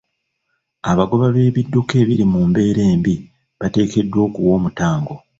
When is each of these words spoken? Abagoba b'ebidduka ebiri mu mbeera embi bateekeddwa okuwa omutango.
Abagoba 0.91 1.25
b'ebidduka 1.35 1.93
ebiri 2.01 2.25
mu 2.31 2.41
mbeera 2.49 2.81
embi 2.93 3.15
bateekeddwa 3.59 4.19
okuwa 4.27 4.51
omutango. 4.57 5.13